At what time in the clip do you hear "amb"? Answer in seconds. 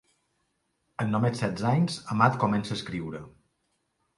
1.03-1.13